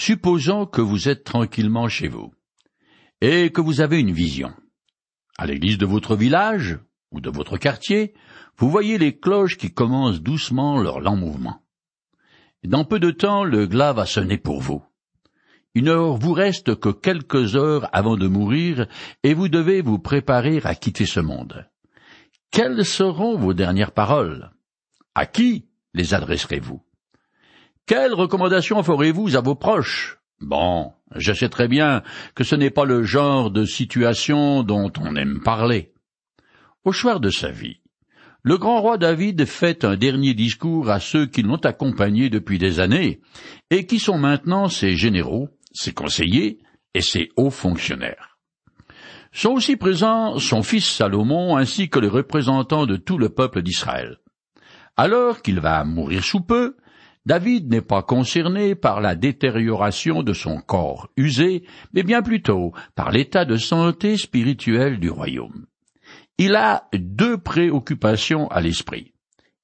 [0.00, 2.32] Supposons que vous êtes tranquillement chez vous,
[3.20, 4.54] et que vous avez une vision.
[5.36, 6.78] À l'église de votre village,
[7.10, 8.14] ou de votre quartier,
[8.58, 11.64] vous voyez les cloches qui commencent doucement leur lent mouvement.
[12.62, 14.84] Dans peu de temps, le glas va sonner pour vous.
[15.74, 18.86] Il ne vous reste que quelques heures avant de mourir,
[19.24, 21.68] et vous devez vous préparer à quitter ce monde.
[22.52, 24.52] Quelles seront vos dernières paroles?
[25.16, 26.87] À qui les adresserez-vous?
[27.88, 30.18] Quelles recommandations ferez-vous à vos proches?
[30.42, 32.02] Bon, je sais très bien
[32.34, 35.94] que ce n'est pas le genre de situation dont on aime parler.
[36.84, 37.80] Au soir de sa vie,
[38.42, 42.78] le grand roi David fait un dernier discours à ceux qui l'ont accompagné depuis des
[42.78, 43.22] années
[43.70, 46.58] et qui sont maintenant ses généraux, ses conseillers
[46.92, 48.36] et ses hauts fonctionnaires.
[49.32, 54.18] Sont aussi présents son fils Salomon ainsi que les représentants de tout le peuple d'Israël.
[54.98, 56.76] Alors qu'il va mourir sous peu,
[57.28, 63.10] David n'est pas concerné par la détérioration de son corps usé, mais bien plutôt par
[63.10, 65.66] l'état de santé spirituelle du royaume.
[66.38, 69.12] Il a deux préoccupations à l'esprit.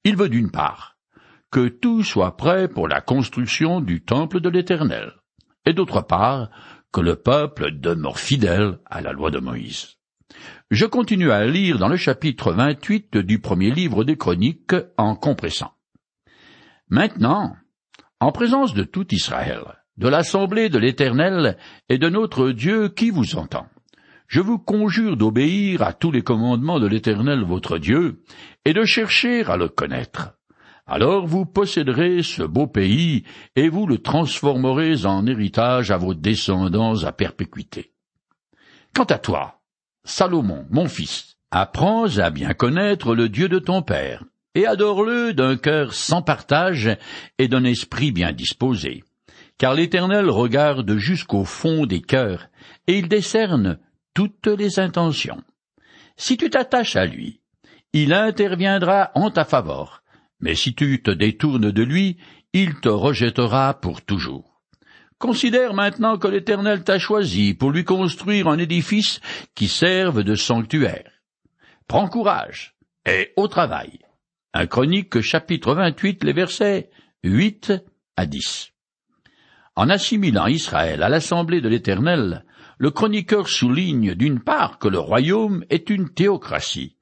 [0.05, 0.99] Il veut d'une part
[1.51, 5.13] que tout soit prêt pour la construction du temple de l'Éternel,
[5.65, 6.51] et d'autre part
[6.93, 9.97] que le peuple demeure fidèle à la loi de Moïse.
[10.71, 15.73] Je continue à lire dans le chapitre 28 du premier livre des Chroniques en compressant.
[16.89, 17.57] Maintenant,
[18.21, 19.63] en présence de tout Israël,
[19.97, 21.57] de l'assemblée de l'Éternel
[21.89, 23.67] et de notre Dieu qui vous entend,
[24.27, 28.23] je vous conjure d'obéir à tous les commandements de l'Éternel votre Dieu,
[28.65, 30.35] et de chercher à le connaître.
[30.87, 33.25] Alors vous posséderez ce beau pays,
[33.57, 37.93] et vous le transformerez en héritage à vos descendants à perpétuité.
[38.95, 39.61] Quant à toi,
[40.05, 45.57] Salomon, mon fils, apprends à bien connaître le Dieu de ton Père, et adore-le d'un
[45.57, 46.97] cœur sans partage
[47.39, 49.05] et d'un esprit bien disposé.
[49.59, 52.49] Car l'Éternel regarde jusqu'au fond des cœurs,
[52.87, 53.79] et il décerne
[54.15, 55.43] toutes les intentions.
[56.17, 57.41] Si tu t'attaches à lui,
[57.93, 60.03] il interviendra en ta faveur,
[60.41, 62.19] mais si tu te détournes de lui,
[62.53, 64.61] il te rejettera pour toujours.
[65.19, 69.21] Considère maintenant que l'Éternel t'a choisi pour lui construire un édifice
[69.55, 71.11] qui serve de sanctuaire.
[71.89, 72.75] Prends courage
[73.07, 74.01] et au travail.
[74.57, 76.89] Un chronique chapitre 28 les versets
[77.25, 77.73] 8
[78.17, 78.71] à 10.
[79.75, 82.45] En assimilant Israël à l'assemblée de l'Éternel,
[82.79, 86.97] le chroniqueur souligne d'une part que le royaume est une théocratie,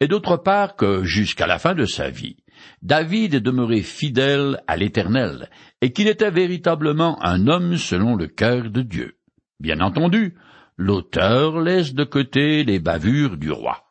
[0.00, 2.38] et d'autre part que, jusqu'à la fin de sa vie,
[2.80, 5.50] David est demeuré fidèle à l'Éternel,
[5.82, 9.18] et qu'il était véritablement un homme selon le cœur de Dieu.
[9.60, 10.38] Bien entendu,
[10.78, 13.84] l'auteur laisse de côté les bavures du roi.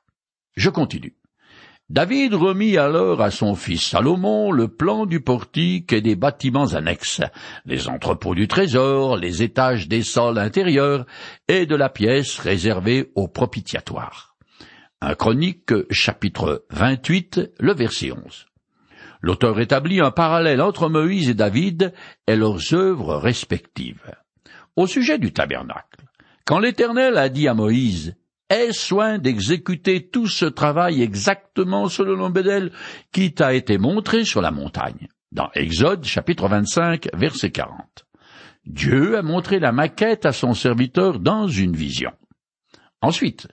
[0.56, 1.16] Je continue.
[1.92, 7.22] David remit alors à son fils Salomon le plan du portique et des bâtiments annexes,
[7.66, 11.06] les entrepôts du trésor, les étages des sols intérieurs
[11.48, 14.36] et de la pièce réservée au propitiatoire.
[15.00, 18.48] Un chronique chapitre 28, le verset 11.
[19.22, 21.94] L'auteur établit un parallèle entre Moïse et David
[22.26, 24.12] et leurs œuvres respectives.
[24.76, 26.02] Au sujet du tabernacle,
[26.46, 28.16] quand l'Éternel a dit à Moïse,
[28.50, 32.72] Aie soin d'exécuter tout ce travail exactement selon le
[33.12, 35.08] qui t'a été montré sur la montagne.
[35.32, 38.06] Dans Exode chapitre 25 verset 40.
[38.68, 42.12] Dieu a montré la maquette à son serviteur dans une vision.
[43.02, 43.48] Ensuite,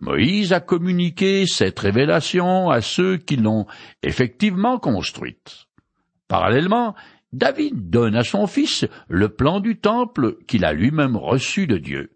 [0.00, 3.64] Moïse a communiqué cette révélation à ceux qui l'ont
[4.02, 5.68] effectivement construite.
[6.28, 6.94] Parallèlement,
[7.32, 12.13] David donne à son fils le plan du temple qu'il a lui-même reçu de Dieu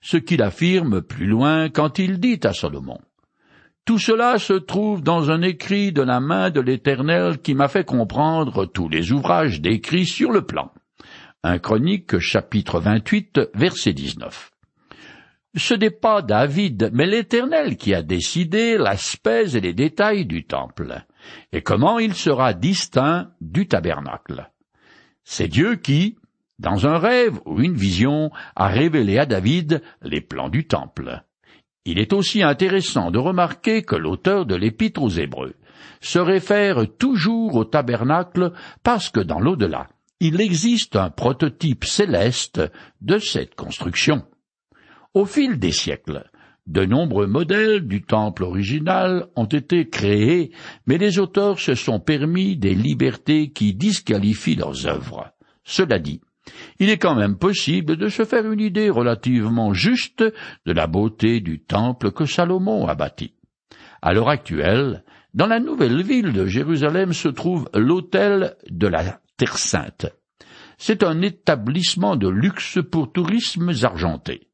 [0.00, 2.98] ce qu'il affirme plus loin quand il dit à Salomon.
[3.84, 7.84] Tout cela se trouve dans un écrit de la main de l'Éternel qui m'a fait
[7.84, 10.72] comprendre tous les ouvrages décrits sur le plan.
[11.42, 14.50] Un chronique chapitre 28 verset 19.
[15.56, 21.04] Ce n'est pas David, mais l'Éternel qui a décidé l'aspect et les détails du temple,
[21.52, 24.50] et comment il sera distinct du tabernacle.
[25.22, 26.16] C'est Dieu qui,
[26.58, 31.22] dans un rêve ou une vision, a révélé à David les plans du temple.
[31.84, 35.54] Il est aussi intéressant de remarquer que l'auteur de l'Épître aux Hébreux
[36.00, 38.52] se réfère toujours au tabernacle
[38.82, 39.88] parce que dans l'au-delà,
[40.20, 42.62] il existe un prototype céleste
[43.00, 44.24] de cette construction.
[45.12, 46.24] Au fil des siècles,
[46.66, 50.50] de nombreux modèles du temple original ont été créés,
[50.86, 55.30] mais les auteurs se sont permis des libertés qui disqualifient leurs œuvres.
[55.64, 56.22] Cela dit,
[56.78, 61.40] il est quand même possible de se faire une idée relativement juste de la beauté
[61.40, 63.34] du temple que Salomon a bâti.
[64.02, 69.58] À l'heure actuelle, dans la nouvelle ville de Jérusalem se trouve l'autel de la Terre
[69.58, 70.06] sainte.
[70.76, 74.48] c'est un établissement de luxe pour tourismes argentés.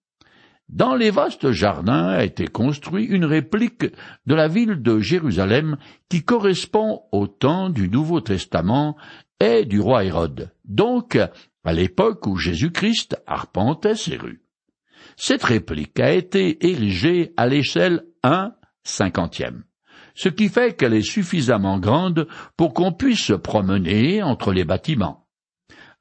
[0.69, 3.87] Dans les vastes jardins a été construit une réplique
[4.27, 5.77] de la ville de Jérusalem
[6.09, 8.97] qui correspond au temps du Nouveau Testament
[9.41, 11.19] et du roi Hérode, donc
[11.65, 14.43] à l'époque où Jésus-Christ arpentait ses rues.
[15.17, 18.53] Cette réplique a été érigée à l'échelle 1
[18.83, 19.65] cinquantième,
[20.15, 22.27] ce qui fait qu'elle est suffisamment grande
[22.57, 25.27] pour qu'on puisse se promener entre les bâtiments.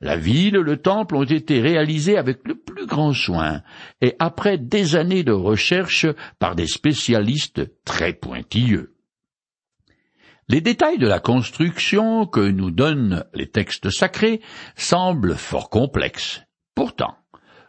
[0.02, 3.62] La ville et le temple ont été réalisés avec le plus grand soin
[4.00, 6.06] et après des années de recherche
[6.40, 8.96] par des spécialistes très pointilleux.
[10.52, 14.42] Les détails de la construction que nous donnent les textes sacrés
[14.76, 16.42] semblent fort complexes.
[16.74, 17.14] Pourtant,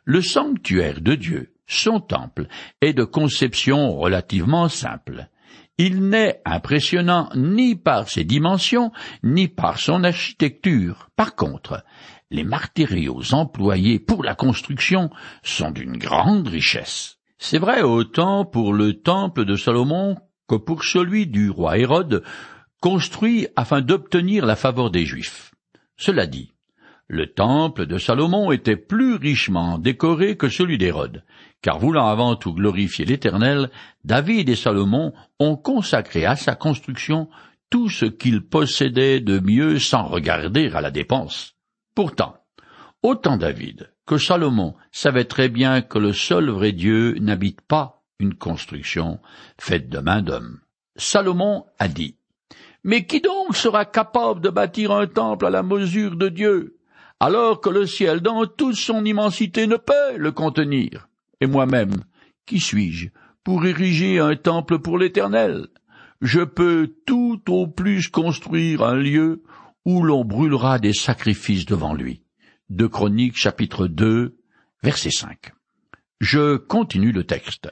[0.06, 2.47] le sanctuaire de Dieu, son temple,
[2.81, 5.29] est de conception relativement simple.
[5.77, 8.93] Il n'est impressionnant ni par ses dimensions,
[9.23, 11.11] ni par son architecture.
[11.17, 11.85] Par contre,
[12.31, 15.11] les matériaux employés pour la construction
[15.43, 17.19] sont d'une grande richesse.
[17.37, 20.17] C'est vrai autant pour le temple de Salomon
[20.49, 22.25] que pour celui du roi Hérode,
[22.81, 25.53] construit afin d'obtenir la faveur des Juifs.
[25.97, 26.53] Cela dit,
[27.09, 31.25] le temple de Salomon était plus richement décoré que celui d'Hérode,
[31.61, 33.71] car voulant avant tout glorifier l'Éternel,
[34.05, 37.29] David et Salomon ont consacré à sa construction
[37.69, 41.56] tout ce qu'ils possédaient de mieux sans regarder à la dépense.
[41.94, 42.37] Pourtant,
[43.03, 48.35] autant David que Salomon savaient très bien que le seul vrai Dieu n'habite pas une
[48.35, 49.19] construction
[49.59, 50.61] faite de main d'homme.
[50.97, 52.17] Salomon a dit
[52.85, 56.79] Mais qui donc sera capable de bâtir un temple à la mesure de Dieu,
[57.19, 61.09] alors que le ciel dans toute son immensité ne peut le contenir?
[61.41, 62.05] Et moi-même,
[62.47, 63.09] qui suis-je
[63.44, 65.69] pour ériger un temple pour l'Éternel?
[66.21, 69.43] Je peux tout au plus construire un lieu
[69.85, 72.23] où l'on brûlera des sacrifices devant lui.
[72.69, 74.37] De Chroniques chapitre 2
[74.83, 75.53] verset 5.
[76.21, 77.71] Je continue le texte.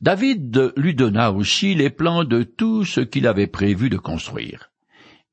[0.00, 4.70] David lui donna aussi les plans de tout ce qu'il avait prévu de construire,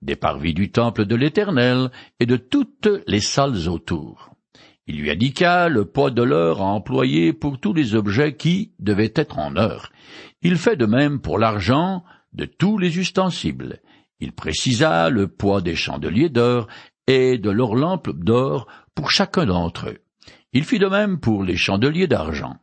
[0.01, 4.31] des parvis du temple de l'Éternel et de toutes les salles autour.
[4.85, 9.13] Il lui indiqua le poids de l'heure à employer pour tous les objets qui devaient
[9.15, 9.91] être en heure.
[10.41, 12.03] Il fait de même pour l'argent
[12.33, 13.81] de tous les ustensiles,
[14.19, 16.67] il précisa le poids des chandeliers d'or
[17.05, 19.99] et de leurs lampes d'or pour chacun d'entre eux.
[20.53, 22.57] Il fit de même pour les chandeliers d'argent.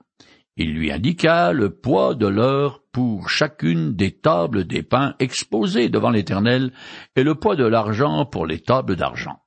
[0.57, 6.11] Il lui indiqua le poids de l'or pour chacune des tables des pains exposées devant
[6.11, 6.73] l'Éternel,
[7.17, 9.41] et le poids de l'argent pour les tables d'argent.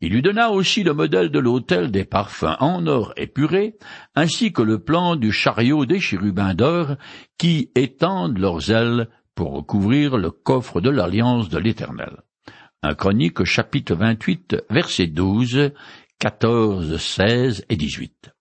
[0.00, 3.76] Il lui donna aussi le modèle de l'autel des parfums en or épuré,
[4.14, 6.96] ainsi que le plan du chariot des chérubins d'or,
[7.38, 12.22] qui étendent leurs ailes pour recouvrir le coffre de l'alliance de l'Éternel.
[12.82, 15.72] Un chronique chapitre 28 versets 12,
[16.20, 18.35] 14, 16 et 18.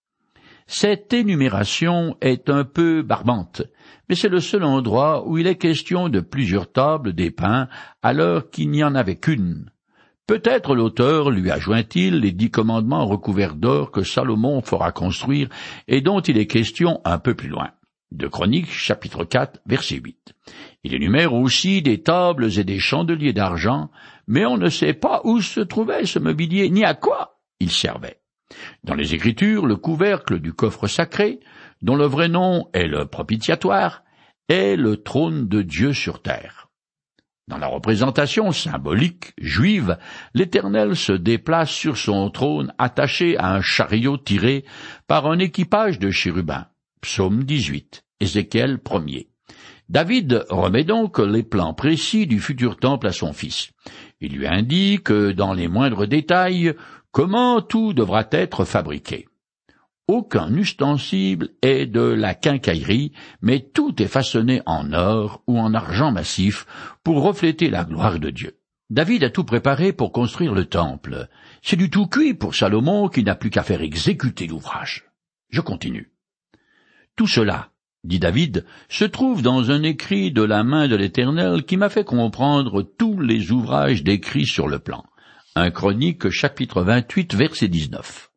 [0.68, 3.62] Cette énumération est un peu barbante,
[4.10, 7.68] mais c'est le seul endroit où il est question de plusieurs tables des pains
[8.02, 9.70] alors qu'il n'y en avait qu'une.
[10.26, 15.50] Peut-être l'auteur lui a joint-il les dix commandements recouverts d'or que Salomon fera construire
[15.88, 17.70] et dont il est question un peu plus loin.
[18.12, 20.34] De Chroniques, chapitre 4, verset 8.
[20.84, 23.92] Il énumère aussi des tables et des chandeliers d'argent,
[24.28, 28.20] mais on ne sait pas où se trouvait ce mobilier ni à quoi il servait.
[28.84, 31.40] Dans les Écritures, le couvercle du coffre sacré,
[31.82, 34.04] dont le vrai nom est le propitiatoire,
[34.50, 36.70] est le trône de Dieu sur terre.
[37.48, 39.98] Dans la représentation symbolique juive,
[40.34, 44.66] l'Éternel se déplace sur son trône attaché à un chariot tiré
[45.06, 46.66] par un équipage de chérubins.
[47.02, 49.06] Psaume 18, Ézéchiel 1
[49.90, 53.70] David remet donc les plans précis du futur temple à son fils.
[54.20, 56.74] Il lui indique dans les moindres détails
[57.15, 59.29] comment tout devra être fabriqué?
[60.10, 66.12] Aucun ustensile est de la quincaillerie, mais tout est façonné en or ou en argent
[66.12, 66.65] massif
[67.05, 68.57] pour refléter la gloire de Dieu.
[68.89, 71.29] David a tout préparé pour construire le temple.
[71.62, 75.05] C'est du tout cuit pour Salomon qui n'a plus qu'à faire exécuter l'ouvrage.
[75.50, 76.12] Je continue.
[77.15, 77.69] Tout cela,
[78.03, 82.03] dit David, se trouve dans un écrit de la main de l'Éternel qui m'a fait
[82.03, 85.05] comprendre tous les ouvrages décrits sur le plan.
[85.58, 88.30] Un chronique chapitre 28 verset 19.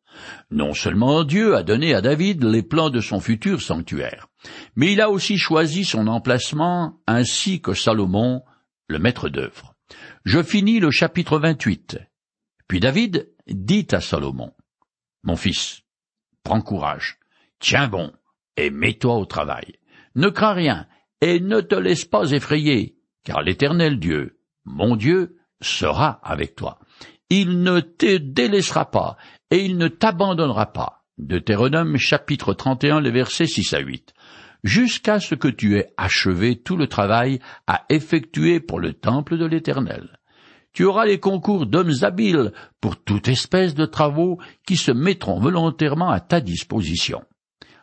[0.51, 4.27] Non seulement Dieu a donné à David les plans de son futur sanctuaire,
[4.77, 8.43] mais il a aussi choisi son emplacement ainsi que Salomon,
[8.87, 9.75] le maître d'œuvre.
[10.23, 11.99] Je finis le chapitre 28.
[12.69, 14.53] Puis David dit à Salomon,
[15.23, 15.81] Mon fils,
[16.43, 17.19] prends courage,
[17.59, 18.13] tiens bon,
[18.55, 19.75] et mets-toi au travail.
[20.15, 20.87] Ne crains rien,
[21.19, 22.95] et ne te laisse pas effrayer,
[23.25, 26.79] car l'Éternel Dieu, mon Dieu, sera avec toi.
[27.29, 29.17] Il ne te délaissera pas,
[29.51, 31.03] et il ne t'abandonnera pas.
[31.17, 34.13] Deutéronome chapitre 31, les versets 6 à 8.
[34.63, 39.45] Jusqu'à ce que tu aies achevé tout le travail à effectuer pour le temple de
[39.45, 40.19] l'Éternel.
[40.73, 46.09] Tu auras les concours d'hommes habiles pour toute espèce de travaux qui se mettront volontairement
[46.09, 47.23] à ta disposition.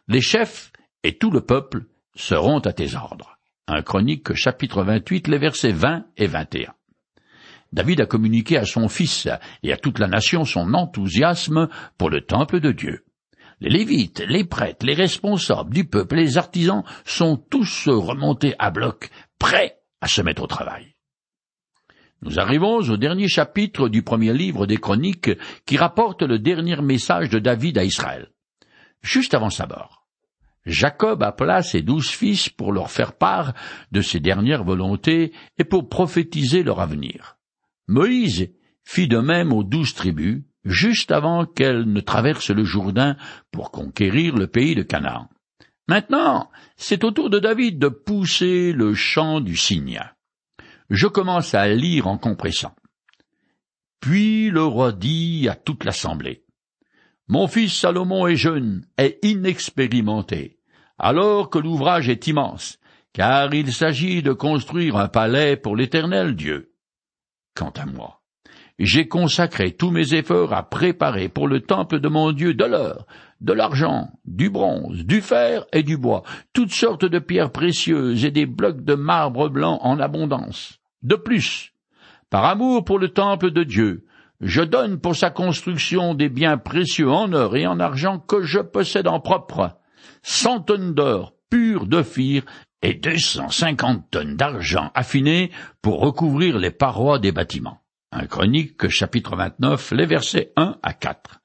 [0.08, 0.72] Les chefs
[1.02, 3.38] et tout le peuple seront à tes ordres.
[3.66, 6.75] Un chronique chapitre 28, les versets 20 et 21.
[7.73, 9.28] David a communiqué à son fils
[9.62, 11.68] et à toute la nation son enthousiasme
[11.99, 13.04] pour le temple de Dieu.
[13.61, 19.11] Les Lévites, les prêtres, les responsables du peuple, les artisans sont tous remontés à bloc,
[19.38, 20.94] prêts à se mettre au travail.
[22.23, 25.30] Nous arrivons au dernier chapitre du premier livre des Chroniques
[25.64, 28.28] qui rapporte le dernier message de David à Israël.
[29.02, 30.06] Juste avant sa mort,
[30.66, 33.54] Jacob appela ses douze fils pour leur faire part
[33.92, 37.36] de ses dernières volontés et pour prophétiser leur avenir.
[37.88, 38.50] Moïse
[38.85, 43.16] fit de même aux douze tribus, juste avant qu'elles ne traversent le Jourdain
[43.50, 45.28] pour conquérir le pays de Canaan.
[45.88, 50.00] Maintenant, c'est au tour de David de pousser le chant du cygne.
[50.90, 52.75] Je commence à lire en compressant.
[54.00, 56.45] Puis le roi dit à toute l'assemblée.
[57.28, 60.59] Mon fils Salomon est jeune et inexpérimenté,
[60.99, 62.78] alors que l'ouvrage est immense,
[63.12, 66.75] car il s'agit de construire un palais pour l'éternel Dieu.
[67.56, 68.20] Quant à moi,
[68.78, 73.06] j'ai consacré tous mes efforts à préparer pour le temple de mon Dieu de l'or,
[73.40, 76.22] de l'argent, du bronze, du fer et du bois,
[76.52, 80.80] toutes sortes de pierres précieuses et des blocs de marbre blanc en abondance.
[81.02, 81.72] De plus,
[82.28, 84.04] par amour pour le temple de Dieu,
[84.42, 88.58] je donne pour sa construction des biens précieux en or et en argent que je
[88.58, 89.78] possède en propre,
[90.22, 92.44] cent tonnes d'or pur d'Ophir
[92.87, 95.50] et deux cent cinquante tonnes d'argent affiné
[95.83, 97.81] pour recouvrir les parois des bâtiments.
[98.12, 101.40] Un chronique, chapitre 29, les versets 1 à 4.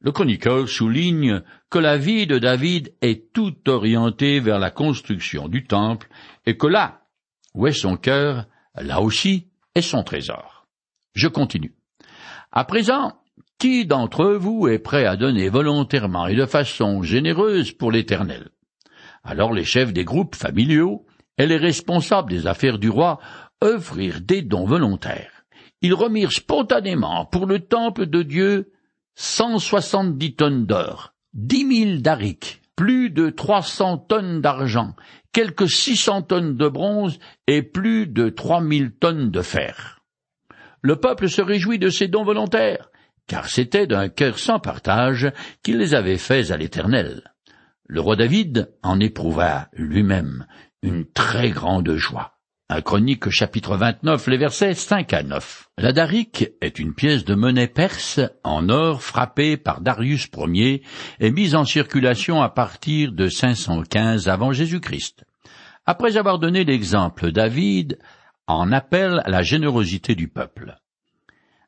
[0.00, 5.66] Le chroniqueur souligne que la vie de David est tout orientée vers la construction du
[5.66, 6.08] temple
[6.46, 7.00] et que là
[7.54, 8.46] où est son cœur,
[8.76, 10.68] là aussi est son trésor.
[11.14, 11.74] Je continue.
[12.52, 13.14] À présent,
[13.58, 18.50] qui d'entre vous est prêt à donner volontairement et de façon généreuse pour l'Éternel?
[19.24, 21.04] Alors les chefs des groupes familiaux
[21.38, 23.18] et les responsables des affaires du roi
[23.60, 25.44] offrirent des dons volontaires.
[25.80, 28.72] Ils remirent spontanément pour le temple de Dieu
[29.14, 34.94] cent soixante-dix tonnes d'or, dix mille d'aric, plus de trois cents tonnes d'argent,
[35.32, 40.00] quelques six cents tonnes de bronze et plus de trois mille tonnes de fer.
[40.82, 42.90] Le peuple se réjouit de ces dons volontaires,
[43.26, 47.33] car c'était d'un cœur sans partage qu'il les avait faits à l'Éternel.
[47.86, 50.46] Le roi David en éprouva lui-même
[50.82, 52.38] une très grande joie.
[52.70, 55.68] Un chronique chapitre 29, les versets 5 à 9.
[55.76, 60.82] La darique est une pièce de monnaie perse en or frappée par Darius Ier
[61.20, 65.24] et mise en circulation à partir de 515 avant Jésus-Christ.
[65.84, 67.98] Après avoir donné l'exemple, David
[68.46, 70.78] en appelle à la générosité du peuple.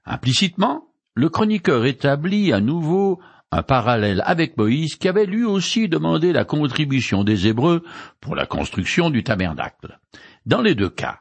[0.06, 3.20] Implicitement, le chroniqueur établit à nouveau
[3.52, 7.82] un parallèle avec Moïse qui avait lui aussi demandé la contribution des Hébreux
[8.20, 9.98] pour la construction du tabernacle.
[10.46, 11.20] Dans les deux cas,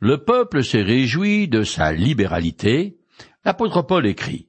[0.00, 2.98] le peuple s'est réjoui de sa libéralité.
[3.44, 4.48] L'apôtre Paul écrit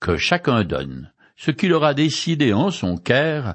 [0.00, 3.54] que chacun donne ce qu'il aura décidé en son cœur,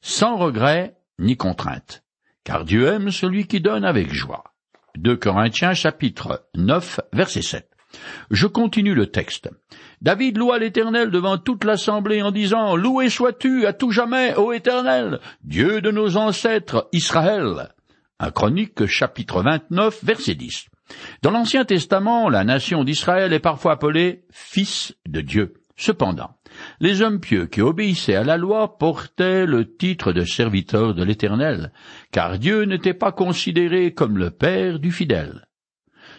[0.00, 2.04] sans regret ni contrainte,
[2.44, 4.44] car Dieu aime celui qui donne avec joie.
[4.96, 7.73] 2 Corinthiens chapitre 9 verset 7.
[8.30, 9.50] Je continue le texte.
[10.00, 15.20] David loua l'Éternel devant toute l'assemblée en disant Loué sois-tu à tout jamais, ô Éternel,
[15.42, 17.70] Dieu de nos ancêtres, Israël.
[18.20, 20.66] Un chronique chapitre 29 verset 10.
[21.22, 25.54] Dans l'Ancien Testament, la nation d'Israël est parfois appelée fils de Dieu.
[25.76, 26.36] Cependant,
[26.78, 31.72] les hommes pieux qui obéissaient à la loi portaient le titre de serviteurs de l'Éternel,
[32.12, 35.46] car Dieu n'était pas considéré comme le Père du fidèle.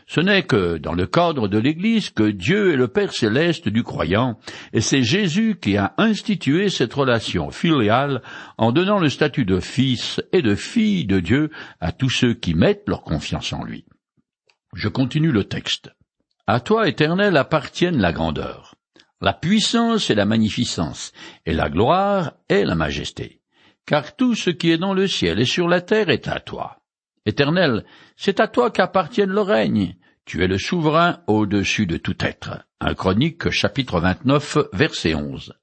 [0.07, 3.83] Ce n'est que dans le cadre de l'Église que Dieu est le Père céleste du
[3.83, 4.37] croyant,
[4.71, 8.21] et c'est Jésus qui a institué cette relation filiale
[8.57, 12.53] en donnant le statut de fils et de fille de Dieu à tous ceux qui
[12.53, 13.85] mettent leur confiance en lui.
[14.75, 15.91] Je continue le texte.
[16.45, 18.75] À toi, Éternel, appartiennent la grandeur,
[19.21, 21.13] la puissance et la magnificence,
[21.47, 23.41] et la gloire et la majesté,
[23.87, 26.77] car tout ce qui est dans le ciel et sur la terre est à toi.
[27.27, 27.85] Éternel,
[28.17, 29.95] c'est à toi qu'appartienne le règne.
[30.25, 32.65] Tu es le souverain au-dessus de tout être.
[32.79, 35.53] Un chronique chapitre 29 verset 11.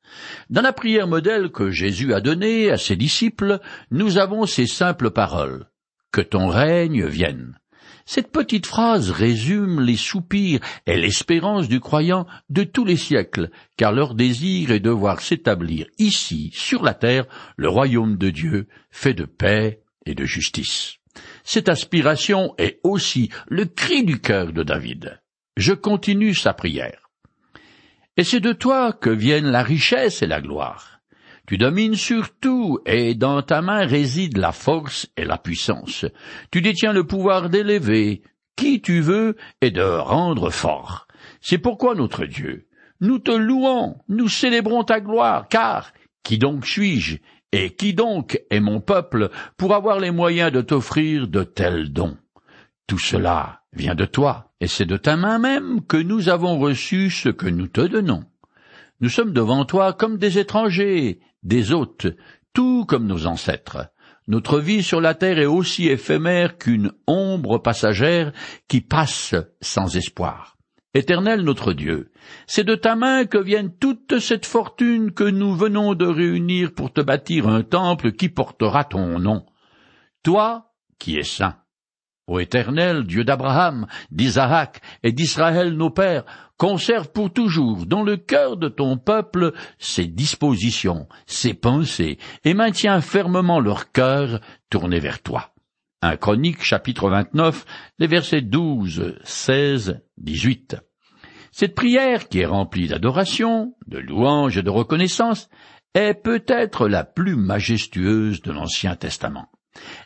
[0.50, 5.11] Dans la prière modèle que Jésus a donnée à ses disciples, nous avons ces simples
[5.11, 5.66] paroles.
[6.11, 7.59] Que ton règne vienne.
[8.07, 13.92] Cette petite phrase résume les soupirs et l'espérance du croyant de tous les siècles, car
[13.92, 17.26] leur désir est de voir s'établir ici, sur la terre,
[17.57, 20.99] le royaume de Dieu, fait de paix et de justice.
[21.45, 25.21] Cette aspiration est aussi le cri du cœur de David.
[25.57, 27.11] Je continue sa prière.
[28.17, 31.01] Et c'est de toi que viennent la richesse et la gloire.
[31.47, 36.05] Tu domines sur tout, et dans ta main réside la force et la puissance.
[36.51, 38.23] Tu détiens le pouvoir d'élever
[38.57, 41.09] qui tu veux et de rendre fort.
[41.41, 42.69] C'est pourquoi notre Dieu,
[43.01, 47.17] nous te louons, nous célébrons ta gloire, car qui donc suis-je
[47.53, 52.17] et qui donc est mon peuple pour avoir les moyens de t'offrir de tels dons?
[52.87, 57.11] Tout cela vient de toi, et c'est de ta main même que nous avons reçu
[57.11, 58.25] ce que nous te donnons.
[59.01, 62.07] Nous sommes devant toi comme des étrangers, des hôtes,
[62.53, 63.89] tout comme nos ancêtres.
[64.29, 68.33] Notre vie sur la terre est aussi éphémère qu'une ombre passagère
[68.69, 70.57] qui passe sans espoir.
[70.95, 72.13] Éternel notre Dieu,
[72.47, 76.93] c'est de ta main que vienne toute cette fortune que nous venons de réunir pour
[76.93, 79.47] te bâtir un temple qui portera ton nom.
[80.23, 81.57] Toi qui es saint.
[82.27, 86.25] Ô Éternel, Dieu d'Abraham, d'Isaac et d'Israël nos pères,
[86.59, 93.01] conserve pour toujours dans le cœur de ton peuple ses dispositions, ses pensées, et maintiens
[93.01, 95.52] fermement leur cœur tourné vers toi.
[96.05, 97.65] Un Chronique chapitre 29,
[98.01, 100.77] les versets 12, 16, 18.
[101.53, 105.49] Cette prière, qui est remplie d'adoration, de louange et de reconnaissance,
[105.95, 109.49] est peut-être la plus majestueuse de l'Ancien Testament.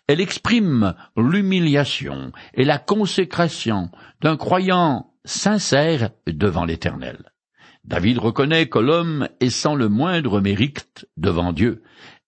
[0.06, 7.32] Elle exprime l'humiliation et la consécration d'un croyant sincère devant l'Éternel.
[7.84, 11.82] David reconnaît que l'homme est sans le moindre mérite devant Dieu,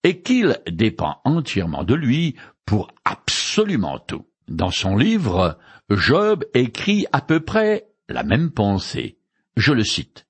[0.05, 2.37] et qu'il dépend entièrement de lui
[2.69, 4.27] pour absolument tout.
[4.47, 5.57] Dans son livre,
[5.89, 9.17] Job écrit à peu près la même pensée.
[9.57, 10.27] Je le cite.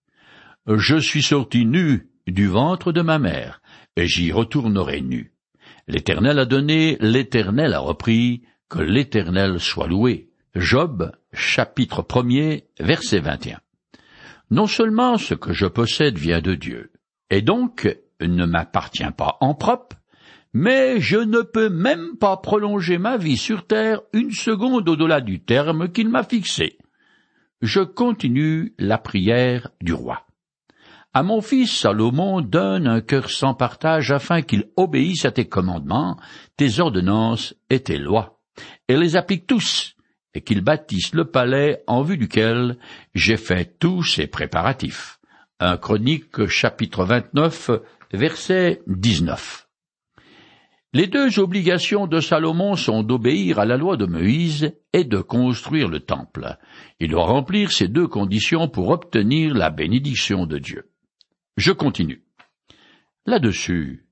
[0.68, 3.60] Je suis sorti nu du ventre de ma mère,
[3.96, 5.32] et j'y retournerai nu.
[5.88, 10.30] L'Éternel a donné, l'Éternel a repris, que l'Éternel soit loué.
[10.54, 13.58] Job, chapitre 1er, verset 21.
[14.52, 16.92] Non seulement ce que je possède vient de Dieu,
[17.30, 19.97] et donc ne m'appartient pas en propre,
[20.54, 25.40] mais je ne peux même pas prolonger ma vie sur terre une seconde au-delà du
[25.40, 26.78] terme qu'il m'a fixé.
[27.60, 30.24] Je continue la prière du roi.
[31.14, 36.16] À mon fils Salomon donne un cœur sans partage afin qu'il obéisse à tes commandements,
[36.56, 38.40] tes ordonnances et tes lois,
[38.88, 39.96] et les applique tous,
[40.34, 42.78] et qu'il bâtisse le palais en vue duquel
[43.14, 45.18] j'ai fait tous ces préparatifs.
[45.60, 47.70] Un Chronique chapitre 29
[48.12, 49.67] verset 19.
[50.94, 55.88] Les deux obligations de Salomon sont d'obéir à la loi de Moïse et de construire
[55.88, 56.56] le temple.
[56.98, 60.90] Il doit remplir ces deux conditions pour obtenir la bénédiction de Dieu.
[61.58, 62.22] Je continue.
[63.26, 64.06] Là-dessus,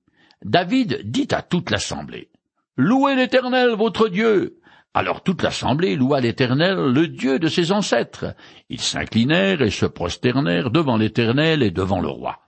[0.44, 2.28] David dit à toute l'assemblée,
[2.76, 4.60] Louez l'Éternel, votre Dieu.
[4.92, 8.34] Alors toute l'assemblée loua l'Éternel, le Dieu de ses ancêtres.
[8.68, 12.40] Ils s'inclinèrent et se prosternèrent devant l'Éternel et devant le roi.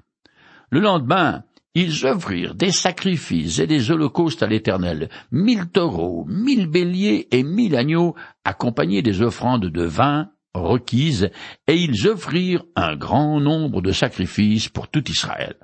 [0.70, 1.44] Le lendemain,
[1.80, 7.76] ils offrirent des sacrifices et des holocaustes à l'Éternel, mille taureaux, mille béliers et mille
[7.76, 11.30] agneaux, accompagnés des offrandes de vin requises,
[11.68, 15.54] et ils offrirent un grand nombre de sacrifices pour tout Israël.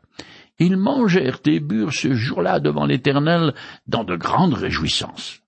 [0.61, 3.53] Ils mangèrent et burent ce jour-là devant l'Éternel
[3.89, 5.41] dans de grandes réjouissances.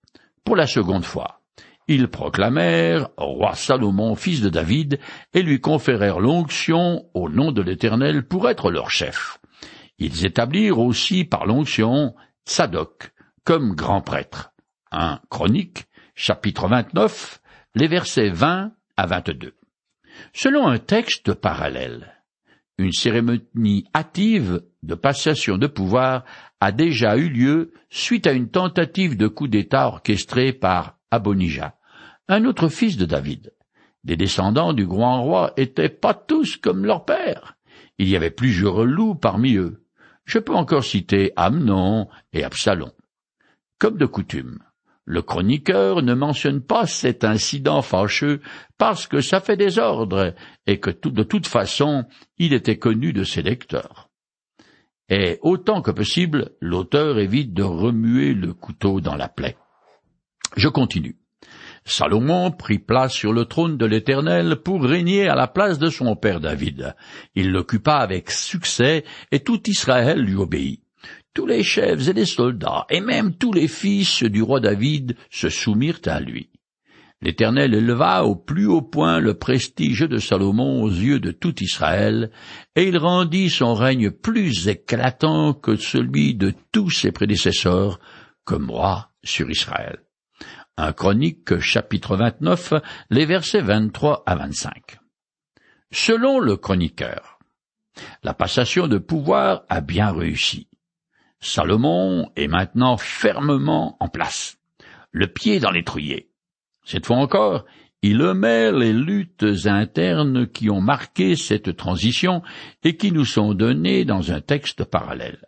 [0.43, 1.43] Pour la seconde fois,
[1.87, 4.99] ils proclamèrent roi Salomon, fils de David,
[5.33, 9.39] et lui conférèrent l'onction au nom de l'Éternel pour être leur chef.
[9.99, 12.15] Ils établirent aussi par l'onction
[12.47, 13.13] Tsadok
[13.45, 14.53] comme grand prêtre.
[14.91, 17.41] Un Chronique, chapitre 29,
[17.75, 19.55] les versets 20 à 22.
[20.33, 22.17] Selon un texte parallèle,
[22.79, 26.25] une cérémonie hâtive de passation de pouvoir
[26.61, 31.77] a déjà eu lieu suite à une tentative de coup d'État orchestrée par Abonija,
[32.29, 33.53] un autre fils de David.
[34.05, 37.57] Les descendants du grand roi étaient pas tous comme leur père.
[37.99, 39.86] Il y avait plusieurs loups parmi eux.
[40.27, 42.91] Je peux encore citer Amnon et Absalom.
[43.79, 44.59] Comme de coutume,
[45.05, 48.41] le chroniqueur ne mentionne pas cet incident fâcheux
[48.77, 50.35] parce que ça fait désordre
[50.67, 52.05] et que de toute façon
[52.39, 54.11] il était connu de ses lecteurs.
[55.09, 59.57] Et autant que possible, l'auteur évite de remuer le couteau dans la plaie.
[60.57, 61.17] Je continue.
[61.87, 66.17] Salomon prit place sur le trône de l'Éternel pour régner à la place de son
[66.17, 66.97] père David.
[67.37, 70.83] Il l'occupa avec succès et tout Israël lui obéit
[71.33, 75.51] tous les chefs et les soldats, et même tous les fils du roi David se
[75.51, 76.49] soumirent à lui.
[77.21, 82.31] L'Éternel éleva au plus haut point le prestige de Salomon aux yeux de tout Israël,
[82.75, 88.01] et il rendit son règne plus éclatant que celui de tous ses prédécesseurs
[88.45, 90.06] comme roi sur Israël.
[90.79, 92.75] Un chronique chapitre 29,
[93.09, 94.99] les versets 23 à 25.
[95.91, 97.39] Selon le chroniqueur,
[98.23, 100.69] la passation de pouvoir a bien réussi.
[101.41, 104.59] Salomon est maintenant fermement en place,
[105.13, 106.29] le pied dans l'étrier.
[106.85, 107.65] Cette fois encore,
[108.03, 112.43] il omet les luttes internes qui ont marqué cette transition
[112.85, 115.47] et qui nous sont données dans un texte parallèle.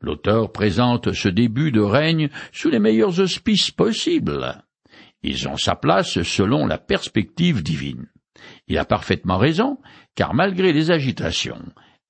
[0.00, 4.62] L'auteur présente ce début de règne sous les meilleurs auspices possibles.
[5.22, 8.06] Ils ont sa place selon la perspective divine.
[8.66, 9.78] Il a parfaitement raison,
[10.14, 11.62] car malgré les agitations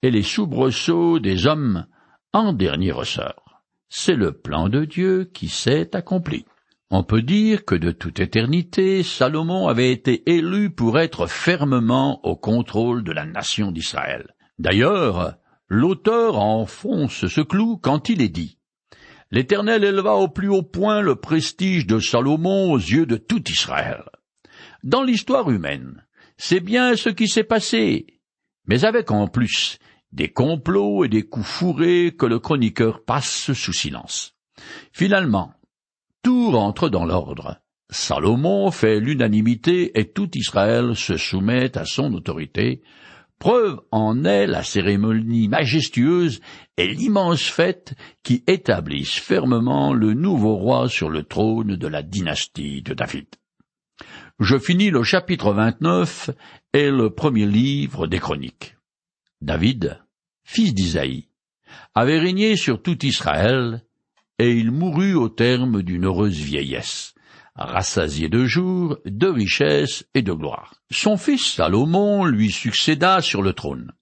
[0.03, 1.87] et les soubresauts des hommes,
[2.33, 6.47] en dernier ressort, c'est le plan de Dieu qui s'est accompli.
[6.91, 12.37] On peut dire que de toute éternité, Salomon avait été élu pour être fermement au
[12.37, 14.35] contrôle de la nation d'Israël.
[14.59, 15.37] D'ailleurs,
[15.73, 18.59] l'auteur enfonce ce clou quand il est dit
[19.31, 24.05] L'Éternel éleva au plus haut point le prestige de Salomon aux yeux de tout Israël.
[24.85, 26.05] Dans l'histoire humaine,
[26.37, 28.21] c'est bien ce qui s'est passé,
[28.67, 29.79] mais avec en plus
[30.13, 34.35] des complots et des coups fourrés que le chroniqueur passe sous silence.
[34.93, 35.55] Finalement,
[36.23, 37.63] tout rentre dans l'ordre.
[37.89, 42.83] Salomon fait l'unanimité et tout Israël se soumet à son autorité,
[43.43, 46.41] Preuve en est la cérémonie majestueuse
[46.77, 52.83] et l'immense fête qui établissent fermement le nouveau roi sur le trône de la dynastie
[52.83, 53.27] de David.
[54.39, 56.31] Je finis le chapitre 29
[56.73, 58.77] et le premier livre des chroniques.
[59.41, 60.01] David,
[60.45, 61.27] fils d'Isaïe,
[61.97, 63.83] avait régné sur tout Israël,
[64.39, 67.12] et il mourut au terme d'une heureuse vieillesse,
[67.55, 70.75] rassasié de jours, de richesses et de gloire.
[70.91, 73.93] Son fils Salomon lui succéda sur le trône.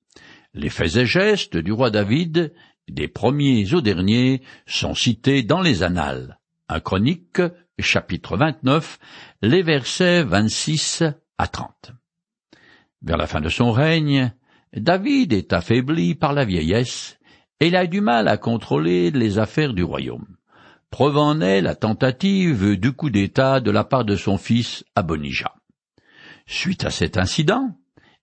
[0.54, 2.52] Les faits et gestes du roi David,
[2.88, 6.38] des premiers aux derniers, sont cités dans les annales.
[6.68, 7.40] Un chronique,
[7.78, 8.98] chapitre 29,
[9.42, 11.04] les versets 26
[11.38, 11.92] à 30.
[13.02, 14.32] Vers la fin de son règne,
[14.74, 17.18] David est affaibli par la vieillesse,
[17.58, 20.36] et il a du mal à contrôler les affaires du royaume.
[20.90, 25.54] Preuve en est la tentative du coup d'État de la part de son fils Abonija.
[26.46, 27.76] Suite à cet incident,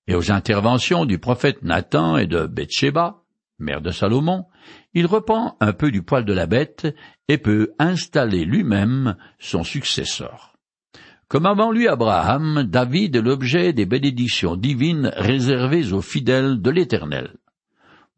[0.06, 3.24] et aux interventions du prophète Nathan et de Bethsheba,
[3.58, 4.46] mère de Salomon,
[4.94, 6.94] il reprend un peu du poil de la bête
[7.30, 10.58] et peut installer lui-même son successeur.
[11.30, 17.38] Comme avant lui Abraham, David est l'objet des bénédictions divines réservées aux fidèles de l'Éternel.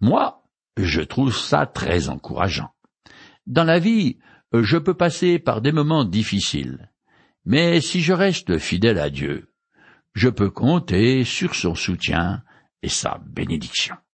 [0.01, 0.43] Moi,
[0.77, 2.71] je trouve ça très encourageant.
[3.47, 4.19] Dans la vie,
[4.53, 6.91] je peux passer par des moments difficiles,
[7.45, 9.51] mais si je reste fidèle à Dieu,
[10.13, 12.43] je peux compter sur son soutien
[12.81, 13.95] et sa bénédiction.